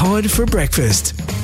[0.00, 1.39] Todd for breakfast.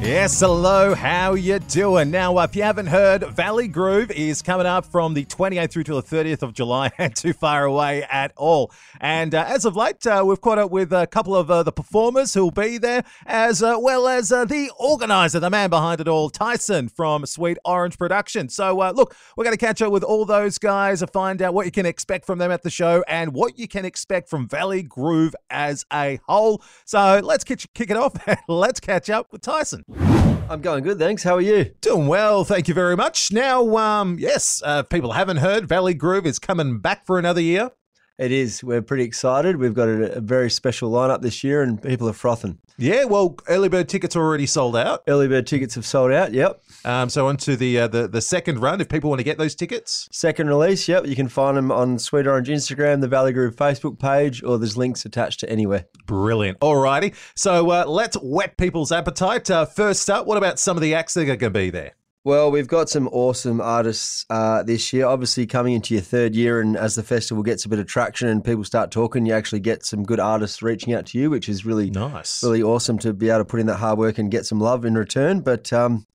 [0.00, 2.10] Yes, hello, how you doing?
[2.10, 5.94] Now, if you haven't heard, Valley Groove is coming up from the 28th through to
[5.94, 8.72] the 30th of July, and too far away at all.
[8.98, 11.70] And uh, as of late, uh, we've caught up with a couple of uh, the
[11.70, 16.08] performers who'll be there, as uh, well as uh, the organizer, the man behind it
[16.08, 18.48] all, Tyson from Sweet Orange Production.
[18.48, 21.52] So, uh, look, we're going to catch up with all those guys and find out
[21.52, 24.48] what you can expect from them at the show and what you can expect from
[24.48, 26.62] Valley Groove as a whole.
[26.86, 28.14] So, let's kick, it off
[28.48, 29.84] let's catch up with Tyson.
[29.98, 31.22] I'm going good, thanks.
[31.22, 31.72] How are you?
[31.80, 33.32] Doing well, thank you very much.
[33.32, 37.70] Now, um, yes, uh, people haven't heard, Valley Groove is coming back for another year.
[38.20, 38.62] It is.
[38.62, 39.56] We're pretty excited.
[39.56, 42.58] We've got a, a very special lineup this year, and people are frothing.
[42.76, 45.02] Yeah, well, early bird tickets are already sold out.
[45.08, 46.34] Early bird tickets have sold out.
[46.34, 46.62] Yep.
[46.84, 48.78] Um, so on to the, uh, the the second run.
[48.82, 50.86] If people want to get those tickets, Second release.
[50.86, 51.06] Yep.
[51.06, 54.76] You can find them on Sweet Orange Instagram, the Valley Groove Facebook page, or there's
[54.76, 55.86] links attached to anywhere.
[56.06, 56.60] brilliant.
[56.60, 59.50] Alrighty, so uh, let's whet people's appetite.
[59.50, 61.92] Uh, first up, what about some of the acts that are going to be there?
[62.22, 65.06] Well, we've got some awesome artists uh, this year.
[65.06, 68.28] Obviously, coming into your third year, and as the festival gets a bit of traction
[68.28, 71.48] and people start talking, you actually get some good artists reaching out to you, which
[71.48, 72.42] is really Nice.
[72.42, 74.84] really awesome to be able to put in that hard work and get some love
[74.84, 75.40] in return.
[75.40, 76.06] But um,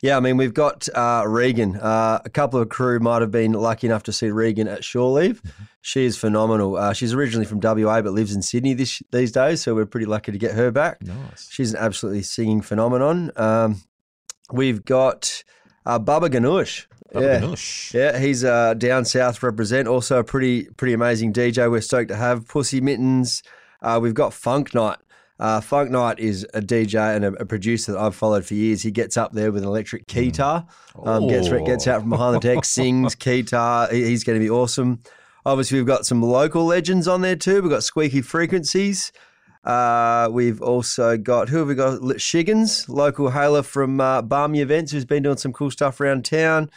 [0.00, 1.74] yeah, I mean, we've got uh, Regan.
[1.74, 5.10] Uh, a couple of crew might have been lucky enough to see Regan at Shore
[5.10, 5.42] Leave.
[5.80, 6.76] She is phenomenal.
[6.76, 10.06] Uh, she's originally from WA but lives in Sydney this, these days, so we're pretty
[10.06, 11.02] lucky to get her back.
[11.02, 11.48] Nice.
[11.50, 13.32] She's an absolutely singing phenomenon.
[13.34, 13.82] Um,
[14.52, 15.42] we've got
[15.86, 16.86] uh, Baba Ganoush.
[17.12, 17.40] Baba yeah.
[17.40, 17.94] Ganoush.
[17.94, 19.88] Yeah, he's uh, down south represent.
[19.88, 21.70] Also a pretty pretty amazing DJ.
[21.70, 23.42] We're stoked to have Pussy Mittens.
[23.80, 24.98] Uh, we've got Funk Night.
[25.40, 28.82] Uh, Funk Night is a DJ and a, a producer that I've followed for years.
[28.82, 30.66] He gets up there with an electric keytar,
[31.04, 31.64] um, gets Oh.
[31.64, 33.90] gets out from behind the deck, sings keytar.
[33.92, 35.00] He- he's going to be awesome.
[35.46, 37.62] Obviously, we've got some local legends on there too.
[37.62, 39.12] We've got Squeaky Frequencies.
[39.64, 42.00] Uh, we've also got who have we got?
[42.20, 46.70] Shiggins, local hailer from uh, Barmy Events, who's been doing some cool stuff around town.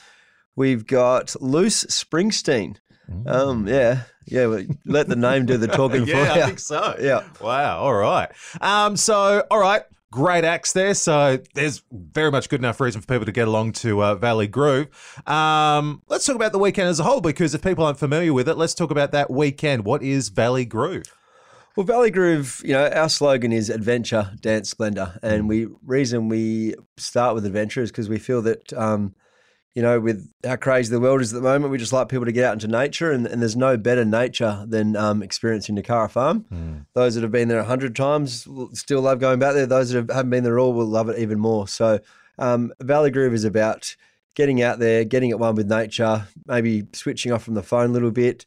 [0.55, 2.77] We've got Loose Springsteen.
[3.25, 4.45] Um, yeah, yeah.
[4.47, 6.17] well, Let the name do the talking for you.
[6.17, 6.41] yeah, you.
[6.41, 6.95] I think so.
[6.99, 7.23] Yeah.
[7.41, 7.79] Wow.
[7.79, 8.29] All right.
[8.61, 8.97] Um.
[8.97, 9.83] So, all right.
[10.11, 10.93] Great acts there.
[10.93, 14.45] So there's very much good enough reason for people to get along to uh, Valley
[14.47, 14.89] Groove.
[15.25, 18.49] Um, let's talk about the weekend as a whole because if people aren't familiar with
[18.49, 19.85] it, let's talk about that weekend.
[19.85, 21.05] What is Valley Groove?
[21.77, 26.75] Well, Valley Groove, you know, our slogan is adventure, dance, splendor, and we reason we
[26.97, 29.15] start with adventure is because we feel that, um,
[29.73, 32.25] you know, with how crazy the world is at the moment, we just like people
[32.25, 36.11] to get out into nature, and, and there's no better nature than um, experiencing Nukara
[36.11, 36.45] Farm.
[36.93, 39.65] Those that have been there a hundred times will still love going back there.
[39.65, 41.69] Those that have, haven't been there at all will love it even more.
[41.69, 42.01] So,
[42.37, 43.95] um, Valley Groove is about
[44.35, 47.93] getting out there, getting at one with nature, maybe switching off from the phone a
[47.93, 48.45] little bit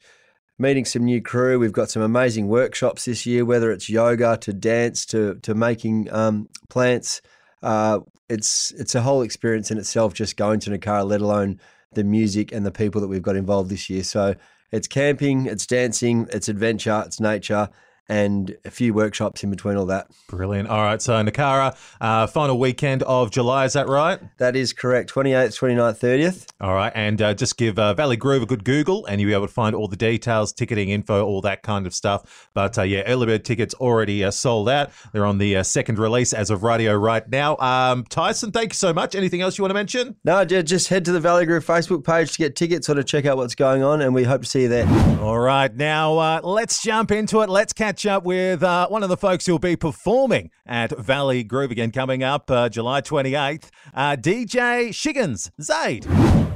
[0.58, 1.58] meeting some new crew.
[1.58, 6.12] We've got some amazing workshops this year, whether it's yoga to dance to to making
[6.12, 7.20] um, plants.
[7.62, 11.60] Uh, it's it's a whole experience in itself just going to Nukara, let alone
[11.92, 14.02] the music and the people that we've got involved this year.
[14.02, 14.34] So
[14.72, 17.68] it's camping, it's dancing, it's adventure, it's nature,
[18.08, 20.08] and a few workshops in between all that.
[20.28, 20.68] Brilliant.
[20.68, 21.00] All right.
[21.00, 23.64] So Nukara, uh, final weekend of July.
[23.64, 24.20] Is that right?
[24.38, 25.12] That is correct.
[25.12, 26.46] 28th, 29th, 30th.
[26.60, 29.34] All right, and uh, just give uh, Valley Groove a good Google, and you'll be
[29.34, 32.48] able to find all the details, ticketing info, all that kind of stuff.
[32.54, 34.90] But uh, yeah, early bird tickets already uh, sold out.
[35.12, 37.56] They're on the uh, second release as of radio right now.
[37.58, 39.14] Um, Tyson, thank you so much.
[39.14, 40.16] Anything else you want to mention?
[40.24, 43.26] No, just head to the Valley Groove Facebook page to get tickets or to check
[43.26, 44.86] out what's going on, and we hope to see you there.
[45.20, 47.48] All right, now uh, let's jump into it.
[47.48, 51.70] Let's catch up with uh, one of the folks who'll be performing at Valley Groove
[51.70, 53.70] again coming up uh, July 28th.
[53.94, 56.04] Uh, DJ Shiggins, Zaid.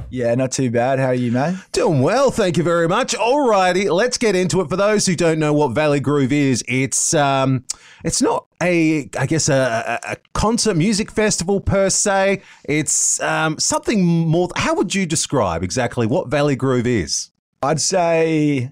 [0.09, 0.99] Yeah, not too bad.
[0.99, 1.55] How are you, mate?
[1.71, 3.13] Doing well, thank you very much.
[3.15, 4.69] Alrighty, let's get into it.
[4.69, 7.63] For those who don't know what Valley Groove is, it's um,
[8.03, 12.41] it's not a, I guess, a, a a concert music festival per se.
[12.65, 14.49] It's um, something more.
[14.55, 17.29] How would you describe exactly what Valley Groove is?
[17.61, 18.71] I'd say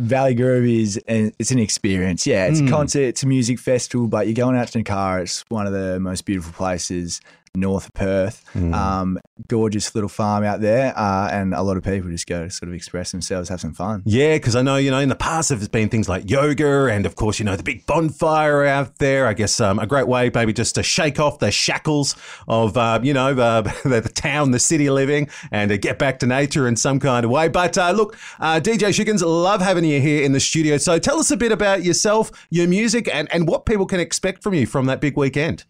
[0.00, 2.26] Valley Groove is an, it's an experience.
[2.26, 2.70] Yeah, it's a hmm.
[2.70, 5.22] concert, it's a music festival, but you're going out to Nukara.
[5.22, 7.20] It's one of the most beautiful places
[7.54, 8.44] north Perth.
[8.56, 9.18] Um,
[9.48, 12.68] gorgeous little farm out there, uh, and a lot of people just go to sort
[12.68, 14.02] of express themselves, have some fun.
[14.04, 17.06] Yeah, because I know, you know, in the past there's been things like yoga and,
[17.06, 19.26] of course, you know, the big bonfire out there.
[19.26, 22.16] I guess um, a great way maybe just to shake off the shackles
[22.46, 26.18] of, uh, you know, uh, the, the town, the city living and to get back
[26.20, 27.48] to nature in some kind of way.
[27.48, 30.76] But uh, look, uh, DJ Shiggins, love having you here in the studio.
[30.76, 34.42] So tell us a bit about yourself, your music, and, and what people can expect
[34.42, 35.64] from you from that big weekend.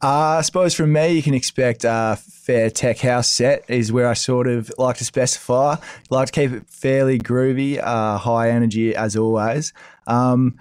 [0.00, 4.08] Uh, I suppose from me, you can expect a fair tech house set is where
[4.08, 5.76] I sort of like to specify.
[6.08, 9.72] Like to keep it fairly groovy, uh, high energy as always.
[10.06, 10.58] Um,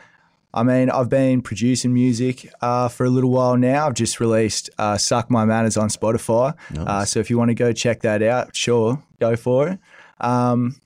[0.53, 3.85] I mean, I've been producing music uh, for a little while now.
[3.85, 6.55] I've just released uh, "Suck My Manners" on Spotify.
[6.87, 9.79] Uh, so if you want to go check that out, sure, go for it.
[10.19, 10.81] Um,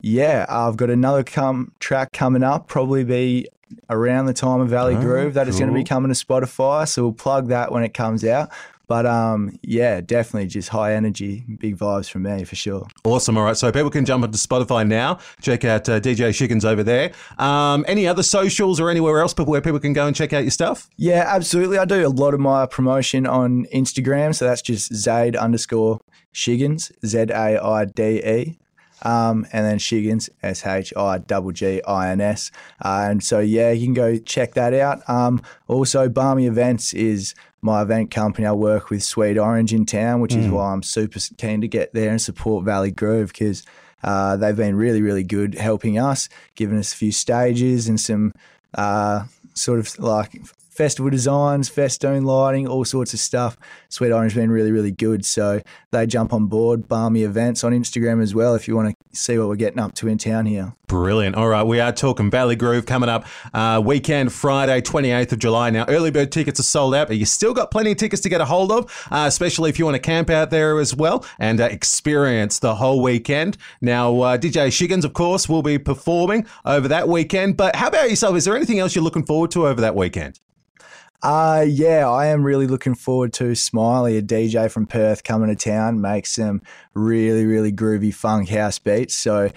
[0.00, 2.66] yeah, I've got another com- track coming up.
[2.66, 3.46] Probably be
[3.90, 6.88] around the time of Valley Oh, Groove that is going to be coming to Spotify.
[6.88, 8.50] So we'll plug that when it comes out.
[8.88, 12.86] But um, yeah, definitely just high energy, big vibes from me for sure.
[13.04, 13.38] Awesome.
[13.38, 13.56] All right.
[13.56, 15.18] So people can jump onto Spotify now.
[15.40, 17.12] Check out uh, DJ Shiggins over there.
[17.38, 20.50] Um, any other socials or anywhere else where people can go and check out your
[20.50, 20.90] stuff?
[20.98, 21.78] Yeah, absolutely.
[21.78, 24.34] I do a lot of my promotion on Instagram.
[24.34, 26.00] So that's just Zaid underscore
[26.34, 28.58] Shiggins, Z A I D E.
[29.02, 32.50] Um, and then Shiggins, S H I G G I N S.
[32.84, 35.08] Uh, and so, yeah, you can go check that out.
[35.08, 38.46] Um, also, Barmy Events is my event company.
[38.46, 41.94] I work with Sweet Orange in town, which is why I'm super keen to get
[41.94, 43.62] there and support Valley Groove because
[44.02, 48.32] uh, they've been really, really good helping us, giving us a few stages and some
[48.74, 50.40] uh, sort of like
[50.72, 53.56] festival designs, festoon lighting, all sorts of stuff.
[53.88, 55.24] Sweet Orange been really, really good.
[55.24, 55.60] So
[55.90, 56.88] they jump on board.
[56.88, 59.94] Barmy Events on Instagram as well if you want to see what we're getting up
[59.96, 60.74] to in town here.
[60.86, 61.36] Brilliant.
[61.36, 65.70] All right, we are talking Valley Groove coming up uh, weekend, Friday, 28th of July.
[65.70, 68.28] Now, early bird tickets are sold out, but you still got plenty of tickets to
[68.28, 71.24] get a hold of, uh, especially if you want to camp out there as well
[71.38, 73.56] and uh, experience the whole weekend.
[73.80, 77.56] Now, uh, DJ Shiggins, of course, will be performing over that weekend.
[77.56, 78.36] But how about yourself?
[78.36, 80.40] Is there anything else you're looking forward to over that weekend?
[81.22, 85.54] Uh, yeah, I am really looking forward to Smiley, a DJ from Perth, coming to
[85.56, 86.62] town, make some
[86.94, 89.14] really, really groovy funk house beats.
[89.14, 89.50] So,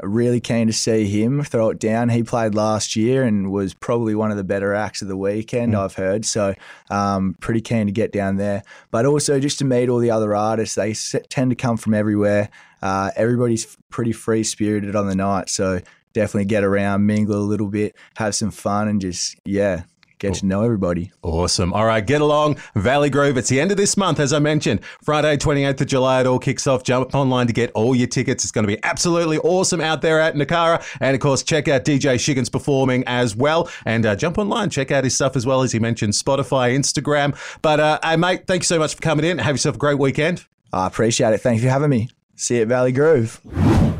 [0.00, 2.08] really keen to see him throw it down.
[2.10, 5.74] He played last year and was probably one of the better acts of the weekend,
[5.74, 6.24] I've heard.
[6.24, 6.54] So,
[6.88, 8.62] um, pretty keen to get down there.
[8.92, 10.76] But also just to meet all the other artists.
[10.76, 12.48] They s- tend to come from everywhere.
[12.80, 15.48] Uh, everybody's pretty free spirited on the night.
[15.48, 15.80] So,
[16.12, 19.82] definitely get around, mingle a little bit, have some fun, and just, yeah,
[20.18, 21.12] get to know everybody.
[21.22, 21.72] Awesome.
[21.72, 22.56] All right, get along.
[22.74, 23.36] Valley Groove.
[23.36, 24.80] It's the end of this month, as I mentioned.
[25.02, 26.82] Friday, 28th of July, it all kicks off.
[26.82, 28.44] Jump online to get all your tickets.
[28.44, 30.84] It's going to be absolutely awesome out there at Nukara.
[31.00, 33.70] And of course, check out DJ Shiggins performing as well.
[33.84, 37.36] And uh, jump online, check out his stuff as well, as he mentioned, Spotify, Instagram.
[37.62, 39.38] But, uh, hey, mate, thanks so much for coming in.
[39.38, 40.44] Have yourself a great weekend.
[40.72, 41.38] I appreciate it.
[41.38, 42.10] Thank you for having me.
[42.36, 43.40] See you at Valley Groove.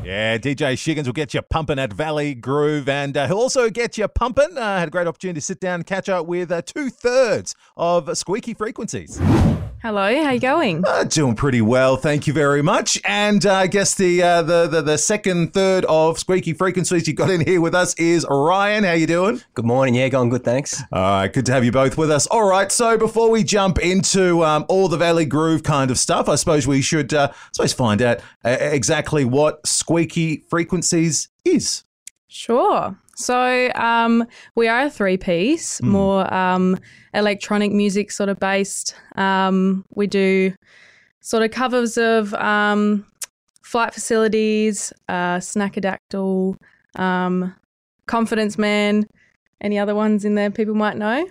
[0.08, 3.98] Yeah, DJ Shiggins will get you pumping at Valley Groove, and uh, he'll also get
[3.98, 4.56] you pumping.
[4.56, 7.54] Uh, had a great opportunity to sit down and catch up with uh, two thirds
[7.76, 9.20] of Squeaky Frequencies.
[9.80, 10.82] Hello, how you going?
[10.84, 13.00] Uh, doing pretty well, thank you very much.
[13.04, 17.14] And uh, I guess the, uh, the the the second third of Squeaky Frequencies you
[17.14, 18.82] got in here with us is Ryan.
[18.82, 19.40] How you doing?
[19.54, 19.94] Good morning.
[19.94, 20.82] Yeah, going good, thanks.
[20.90, 22.26] All right, good to have you both with us.
[22.26, 26.28] All right, so before we jump into um, all the Valley Groove kind of stuff,
[26.28, 31.84] I suppose we should uh, I suppose find out uh, exactly what Squeaky Frequencies is.
[32.26, 32.98] Sure.
[33.18, 34.24] So um,
[34.54, 36.78] we are a three piece, more um,
[37.12, 38.94] electronic music sort of based.
[39.16, 40.54] Um, we do
[41.20, 43.04] sort of covers of um,
[43.62, 46.54] Flight Facilities, uh, Snakadaktal,
[46.94, 47.54] um,
[48.06, 49.04] Confidence Man.
[49.60, 51.28] Any other ones in there people might know?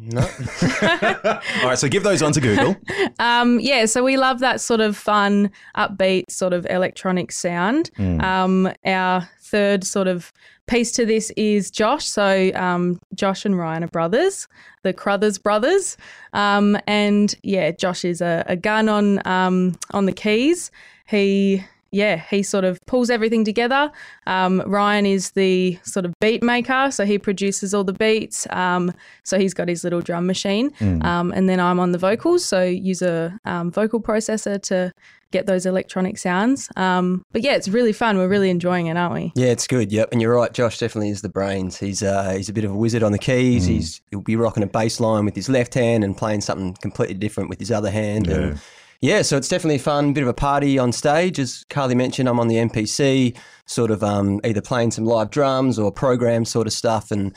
[0.00, 0.20] No.
[0.62, 2.76] All right, so give those on to Google.
[3.20, 7.90] Um, yeah, so we love that sort of fun, upbeat sort of electronic sound.
[7.98, 10.32] Um, our third sort of
[10.68, 12.06] piece to this is Josh.
[12.06, 14.46] So um, Josh and Ryan are brothers,
[14.84, 15.96] the Crothers brothers.
[16.32, 20.70] Um, and yeah, Josh is a, a gun on um, on the keys.
[21.06, 23.90] He yeah, he sort of pulls everything together.
[24.26, 28.46] Um, Ryan is the sort of beat maker, so he produces all the beats.
[28.50, 28.92] Um,
[29.22, 32.62] so he's got his little drum machine, um, and then I'm on the vocals, so
[32.64, 34.92] use a um, vocal processor to
[35.30, 36.70] get those electronic sounds.
[36.76, 38.16] Um, but yeah, it's really fun.
[38.16, 39.32] We're really enjoying it, aren't we?
[39.34, 39.92] Yeah, it's good.
[39.92, 40.52] Yep, and you're right.
[40.52, 41.78] Josh definitely is the brains.
[41.78, 43.66] He's uh, he's a bit of a wizard on the keys.
[43.66, 47.14] He's he'll be rocking a bass line with his left hand and playing something completely
[47.14, 48.28] different with his other hand.
[48.28, 48.60] And
[49.00, 50.12] yeah, so it's definitely fun.
[50.12, 52.28] Bit of a party on stage, as Carly mentioned.
[52.28, 56.66] I'm on the MPC, sort of um, either playing some live drums or program sort
[56.66, 57.36] of stuff, and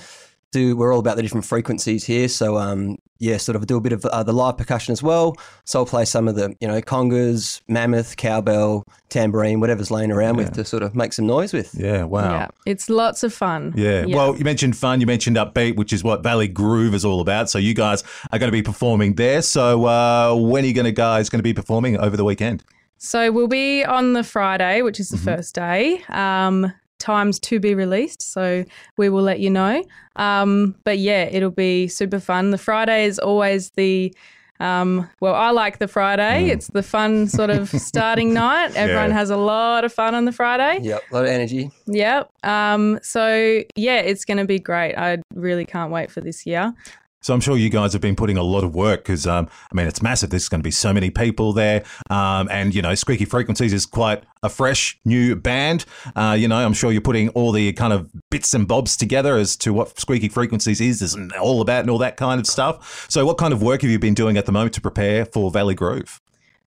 [0.51, 2.27] do we're all about the different frequencies here.
[2.27, 5.35] So um, yeah, sort of do a bit of uh, the live percussion as well.
[5.63, 10.37] So I'll play some of the you know congas, mammoth, cowbell, tambourine, whatever's laying around
[10.37, 11.73] with to sort of make some noise with.
[11.77, 12.31] Yeah, wow.
[12.31, 13.73] Yeah, it's lots of fun.
[13.75, 14.05] Yeah.
[14.07, 14.99] Well, you mentioned fun.
[15.01, 17.49] You mentioned upbeat, which is what Valley Groove is all about.
[17.49, 19.41] So you guys are going to be performing there.
[19.41, 22.63] So uh, when are you going to guys going to be performing over the weekend?
[22.97, 25.25] So we'll be on the Friday, which is the Mm-hmm.
[25.25, 26.03] first day.
[26.09, 28.63] Um, times to be released, so
[28.97, 29.83] we will let you know.
[30.15, 32.51] Um, but yeah, it'll be super fun.
[32.51, 34.13] The Friday is always the
[34.59, 36.49] Um, well, I like the Friday.
[36.51, 38.75] It's the fun sort of starting night.
[38.75, 39.15] Everyone Yeah.
[39.17, 40.77] has a lot of fun on the Friday.
[40.83, 41.71] Yep, a lot of energy.
[41.87, 42.29] Yep.
[42.43, 44.93] Um, so yeah, it's going to be great.
[44.93, 46.75] I really can't wait for this year.
[47.21, 49.75] So I'm sure you guys have been putting a lot of work because, um, I
[49.75, 50.31] mean, it's massive.
[50.31, 51.83] There's going to be so many people there.
[52.09, 55.85] Um, and, you know, Squeaky Frequencies is quite a fresh new band.
[56.15, 59.37] Uh, you know, I'm sure you're putting all the kind of bits and bobs together
[59.37, 63.05] as to what Squeaky Frequencies is, is all about and all that kind of stuff.
[63.09, 65.51] So what kind of work have you been doing at the moment to prepare for
[65.51, 66.19] Valley Groove?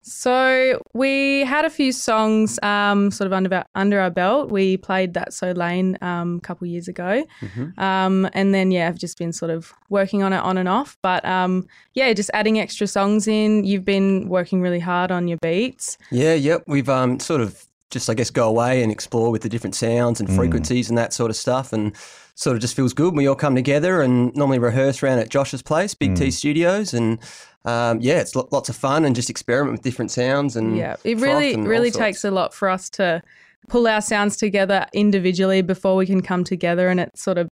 [0.05, 4.51] So we had a few songs um, sort of under our, under our belt.
[4.51, 7.25] We played that So Lane um, a couple years ago,
[7.79, 10.99] um, and then yeah, I've just been sort of working on it on and off.
[11.01, 13.65] But um, yeah, just adding extra songs in.
[13.65, 15.97] You've been working really hard on your beats.
[16.11, 16.65] Yeah, yep.
[16.67, 20.21] We've um, sort of just, I guess, go away and explore with the different sounds
[20.21, 20.37] and hmm.
[20.37, 21.73] frequencies and that sort of stuff.
[21.73, 21.97] And
[22.35, 23.15] sort of just feels good.
[23.15, 26.31] When we all come together and normally rehearse around at Josh's place, Big T hmm.
[26.31, 26.93] Studios.
[26.93, 27.19] And
[27.65, 30.57] um, yeah, it's lo- lots of fun and just experiment with different sounds.
[30.57, 33.23] And Yeah, it really really takes a lot for us to
[33.69, 37.49] pull our sounds together individually before we can come together and it sort of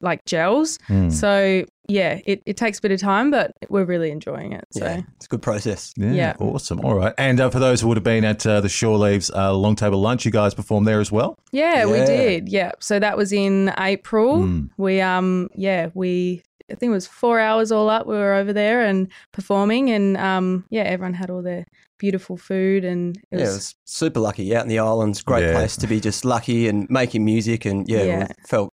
[0.00, 0.78] like gels.
[0.86, 1.10] Hmm.
[1.10, 4.64] So yeah, it, it takes a bit of time, but we're really enjoying it.
[4.70, 5.92] So Yeah, it's a good process.
[5.96, 6.34] Yeah.
[6.38, 6.80] Awesome.
[6.80, 7.12] All right.
[7.18, 9.74] And uh, for those who would have been at uh, the Shore Leaves uh, Long
[9.76, 11.38] Table Lunch, you guys performed there as well?
[11.50, 12.48] Yeah, we did.
[12.48, 12.72] Yeah.
[12.80, 14.48] So that was in April.
[14.76, 18.06] We um yeah, we I think it was 4 hours all up.
[18.06, 21.64] We were over there and performing and um yeah, everyone had all their
[21.98, 25.22] beautiful food and it Yeah, was, it was super lucky out in the islands.
[25.22, 25.52] Great Yeah.
[25.52, 27.64] place to be just lucky and making music.
[27.64, 28.26] And yeah, Yeah.
[28.46, 28.72] felt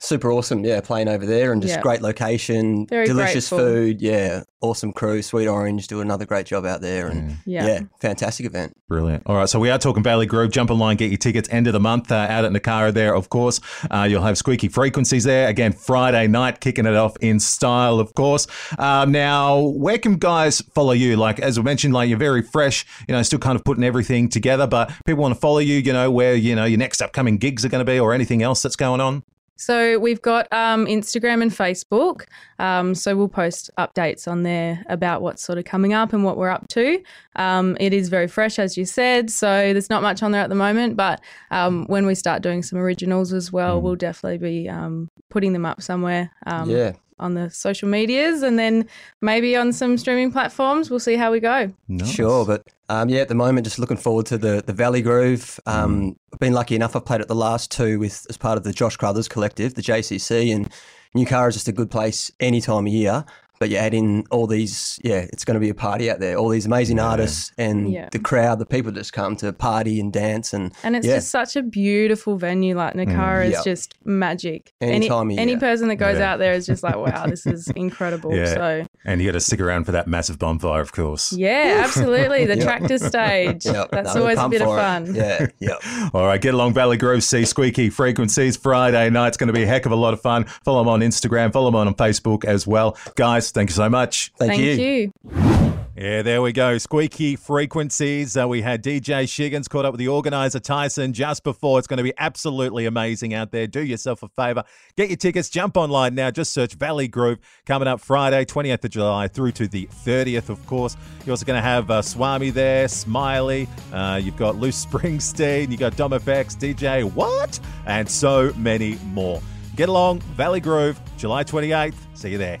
[0.00, 0.64] super awesome.
[0.64, 1.80] Yeah, playing over there and just Yeah.
[1.82, 3.58] great location, Very delicious grateful.
[3.58, 4.00] food.
[4.02, 5.22] Yeah, awesome crew.
[5.22, 7.08] Sweet Orange do another great job out there.
[7.08, 7.66] And yeah.
[7.66, 8.72] yeah, fantastic event.
[8.88, 9.22] Brilliant.
[9.26, 10.50] All right, so we are talking Valley Groove.
[10.52, 11.48] Jump online, get your tickets.
[11.52, 13.60] End of the month uh, out at Nukara there, of course.
[13.90, 15.48] Uh, you'll have Squeaky Frequencies there.
[15.48, 18.46] Again, Friday night, kicking it off in style, of course.
[18.78, 21.16] Um, now, where can guys follow you?
[21.16, 24.28] Like, as I mentioned, like you're very fresh, you know, still kind of putting everything
[24.28, 27.36] together, but people want to follow you, you know, where, you know, your next upcoming
[27.36, 29.22] gigs are going to be or anything else that's going on?
[29.60, 32.24] So we've got um, Instagram and Facebook.
[32.58, 36.38] Um, so we'll post updates on there about what's sort of coming up and what
[36.38, 37.02] we're up to.
[37.36, 39.30] Um, it is very fresh, as you said.
[39.30, 40.96] So there's not much on there at the moment.
[40.96, 45.52] But um, when we start doing some originals as well, we'll definitely be um, putting
[45.52, 46.30] them up somewhere.
[46.46, 46.92] Um, Yeah.
[47.20, 48.88] On the social medias and then
[49.20, 50.90] maybe on some streaming platforms.
[50.90, 51.72] We'll see how we go.
[51.86, 52.10] Nice.
[52.10, 55.60] Sure, but um, yeah, at the moment, just looking forward to the the Valley Groove.
[55.66, 56.96] Um, I've been lucky enough.
[56.96, 59.82] I've played at the last two with as part of the Josh Crothers Collective, the
[59.82, 60.68] JCC, and
[61.14, 63.24] Nukara is just a good place any time of year.
[63.60, 66.36] But you add in all these, yeah, it's going to be a party out there.
[66.36, 68.08] All these amazing artists and Yeah.
[68.10, 71.28] the crowd, the people just come to party and dance and And it's yeah, just
[71.28, 72.74] such a beautiful venue.
[72.74, 73.06] Like mm.
[73.06, 73.64] Nukara is Yep.
[73.64, 74.72] just magic.
[74.80, 75.60] Any any time any year.
[75.60, 76.32] person that goes Yeah.
[76.32, 78.34] out there is just like, wow, this is incredible.
[78.40, 78.54] Yeah.
[78.54, 81.32] So And you got to stick around for that massive bonfire, of course.
[81.32, 82.44] yeah, absolutely.
[82.44, 82.64] The Yep.
[82.64, 83.64] tractor stage.
[83.64, 84.82] yeah, That's no, we're always a bit of for it.
[84.82, 85.14] fun.
[85.14, 86.10] Yeah, yeah.
[86.14, 89.28] All right, get along Valley Groove, see Squeaky Frequencies Friday night.
[89.28, 90.44] It's going to be a heck of a lot of fun.
[90.64, 92.96] Follow them on Instagram, follow them on Facebook as well.
[93.16, 94.32] Guys, thank you so much.
[94.38, 95.12] Thank, Thank you.
[95.30, 95.79] you.
[96.00, 96.78] Yeah, there we go.
[96.78, 98.34] Squeaky Frequencies.
[98.34, 101.78] Uh, we had DJ Shiggins caught up with the organizer Tyson just before.
[101.78, 103.66] It's going to be absolutely amazing out there.
[103.66, 104.64] Do yourself a favor.
[104.96, 105.50] Get your tickets.
[105.50, 106.30] Jump online now.
[106.30, 107.38] Just search Valley Groove.
[107.66, 110.96] Coming up Friday, 28th of July through to the 30th, of course.
[111.26, 113.68] You're also going to have uh, Swami there, Smiley.
[113.92, 115.70] Uh, you've got Loose Springsteen.
[115.70, 117.60] You've got Dom FX, DJ What?
[117.84, 119.42] And so many more.
[119.76, 120.20] Get along.
[120.20, 121.92] Valley Groove, July 28th.
[122.14, 122.58] See you there.